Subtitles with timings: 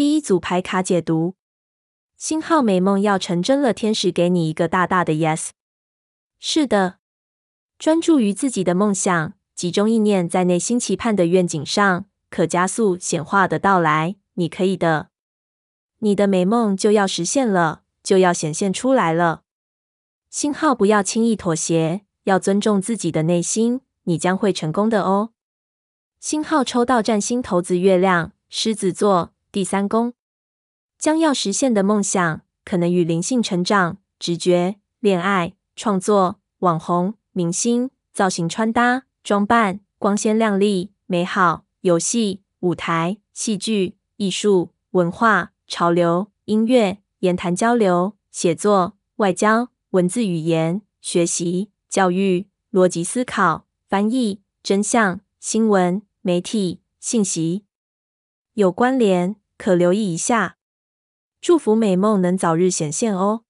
[0.00, 1.34] 第一组牌卡解读：
[2.16, 5.50] 星号美梦要成真了，天使给你一个大大的 yes。
[6.38, 7.00] 是的，
[7.78, 14.16] 专注于自己的梦想，集中意念在内心期盼的愿景上，可加速显化的到来。
[14.36, 15.10] 你可以的，
[15.98, 19.42] 你的美梦就要实现了，就要显现出来了。
[20.30, 25.34] 星号不要轻易妥协，要尊重自己的内心，你将会成功的哦。
[26.18, 29.34] 星号抽到占星骰子月亮，狮子座。
[29.52, 30.14] 第三宫
[30.96, 57.64] 将要实现的梦想，可能与灵性成长、直觉、恋爱、创作、网红、明星、造型、穿搭、装扮、光鲜亮丽、美好、游戏、舞台、戏剧、艺术、文化、潮流、音乐、言谈交流、写作、外交、文字语言、学习、教育、逻辑思考、翻译、真相、新闻、媒体、信息
[58.54, 59.34] 有关联。
[59.60, 60.56] 可留意一下，
[61.42, 63.44] 祝福美梦能早日显现哦。